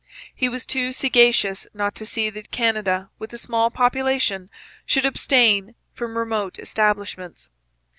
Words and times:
He 0.33 0.49
was 0.49 0.65
too 0.65 0.93
sagacious 0.93 1.67
not 1.75 1.93
to 1.93 2.07
see 2.07 2.31
that 2.31 2.49
Canada 2.49 3.11
with 3.19 3.33
a 3.33 3.37
small 3.37 3.69
population 3.69 4.49
should 4.83 5.05
abstain 5.05 5.75
from 5.93 6.17
remote 6.17 6.57
establishments. 6.57 7.49